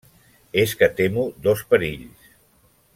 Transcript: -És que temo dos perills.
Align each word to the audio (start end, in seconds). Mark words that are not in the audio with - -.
-És 0.61 0.73
que 0.79 0.89
temo 1.01 1.27
dos 1.49 1.63
perills. 1.75 2.29